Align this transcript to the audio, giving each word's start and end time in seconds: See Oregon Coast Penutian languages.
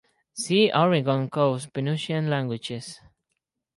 See 0.33 0.71
Oregon 0.73 1.29
Coast 1.29 1.71
Penutian 1.73 2.27
languages. 2.27 3.01